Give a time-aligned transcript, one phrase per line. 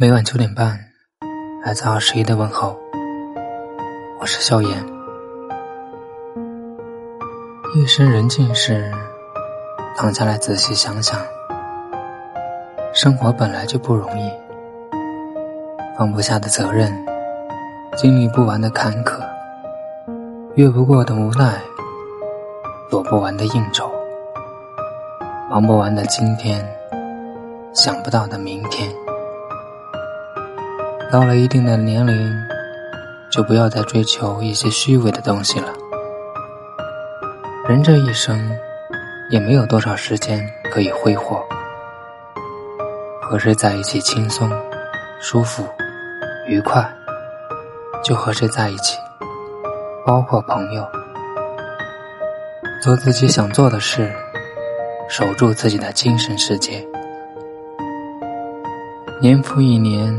[0.00, 0.80] 每晚九点半，
[1.62, 2.74] 来自二十一的问候。
[4.18, 4.70] 我是萧炎。
[7.76, 8.90] 夜深人静时，
[9.94, 11.20] 躺下来仔细想想，
[12.94, 14.32] 生活本来就不容易，
[15.98, 16.90] 放不下的责任，
[17.94, 19.20] 经历不完的坎坷，
[20.54, 21.60] 越不过的无奈，
[22.88, 23.92] 躲不完的应酬，
[25.50, 26.66] 忙不完的今天，
[27.74, 28.90] 想不到的明天。
[31.12, 32.46] 到了一定的年龄，
[33.32, 35.72] 就不要再追求一些虚伪的东西了。
[37.68, 38.38] 人这一生，
[39.28, 40.40] 也没有多少时间
[40.70, 41.44] 可以挥霍。
[43.20, 44.48] 和谁在一起轻松、
[45.20, 45.64] 舒服、
[46.46, 46.88] 愉快，
[48.04, 48.96] 就和谁在一起，
[50.06, 50.86] 包括朋友。
[52.80, 54.12] 做自己想做的事，
[55.08, 56.86] 守住自己的精神世界。
[59.20, 60.16] 年复一年。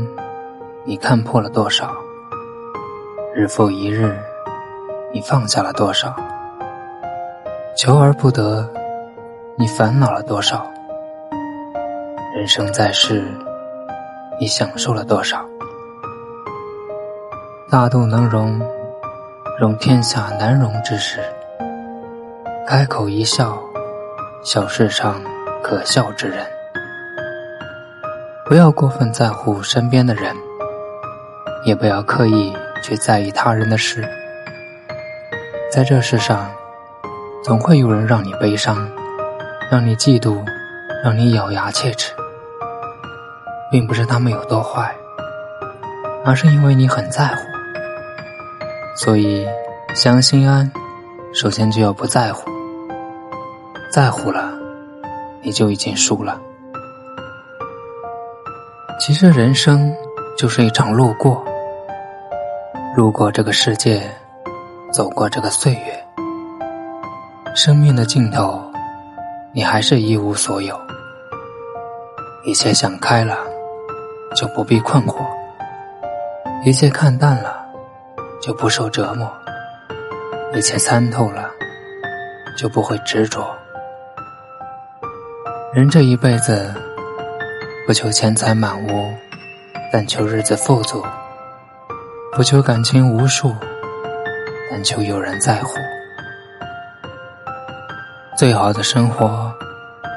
[0.84, 1.94] 你看破了多少？
[3.36, 4.18] 日复一日，
[5.12, 6.12] 你放下了多少？
[7.76, 8.68] 求而不得，
[9.56, 10.66] 你烦恼了多少？
[12.34, 13.22] 人生在世，
[14.40, 15.46] 你享受了多少？
[17.70, 18.60] 大度能容，
[19.60, 21.20] 容天下难容之事；
[22.66, 23.56] 开口一笑，
[24.42, 25.22] 笑世上
[25.62, 26.44] 可笑之人。
[28.44, 30.34] 不要过分在乎身边的人。
[31.64, 34.02] 也不要刻意去在意他人的事，
[35.70, 36.50] 在这世上，
[37.44, 38.90] 总会有人让你悲伤，
[39.70, 40.44] 让你嫉妒，
[41.04, 42.12] 让你咬牙切齿，
[43.70, 44.92] 并不是他们有多坏，
[46.24, 47.36] 而是因为你很在乎。
[48.96, 49.46] 所以，
[49.94, 50.70] 想心安，
[51.32, 52.50] 首先就要不在乎，
[53.88, 54.52] 在乎了，
[55.42, 56.40] 你就已经输了。
[58.98, 59.94] 其实，人生
[60.36, 61.44] 就是一场路过。
[62.94, 64.02] 路过这个世界，
[64.92, 66.06] 走过这个岁月，
[67.54, 68.62] 生命的尽头，
[69.54, 70.78] 你还是一无所有。
[72.44, 73.38] 一切想开了，
[74.36, 75.24] 就不必困惑；
[76.66, 77.64] 一切看淡了，
[78.42, 79.26] 就不受折磨；
[80.54, 81.48] 一切参透了，
[82.58, 83.50] 就不会执着。
[85.72, 86.74] 人这一辈子，
[87.86, 89.10] 不求钱财满屋，
[89.90, 91.02] 但求日子富足。
[92.34, 93.54] 不求感情无数，
[94.70, 95.76] 但求有人在乎。
[98.38, 99.52] 最好的生活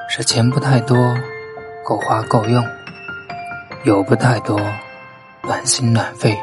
[0.08, 0.98] 是钱不太多，
[1.84, 2.64] 够花够用；
[3.84, 4.58] 有不太多，
[5.44, 6.34] 暖心暖肺。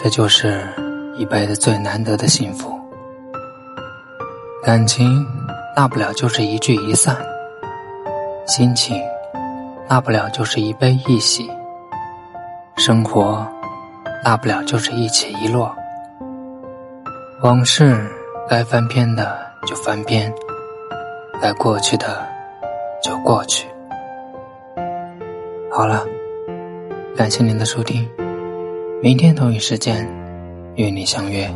[0.00, 0.64] 这就是
[1.16, 2.78] 一辈子最难得的幸福。
[4.62, 5.26] 感情
[5.74, 7.16] 大不了就是一聚一散，
[8.46, 9.02] 心情
[9.88, 11.50] 大不了就是一悲一喜，
[12.76, 13.44] 生活。
[14.24, 15.74] 大不了就是一起一落，
[17.42, 17.96] 往事
[18.48, 20.32] 该翻篇的就翻篇，
[21.40, 22.26] 该过去的
[23.02, 23.68] 就过去。
[25.70, 26.04] 好了，
[27.16, 28.08] 感谢您的收听，
[29.02, 30.08] 明天同一时间
[30.74, 31.48] 与你相约。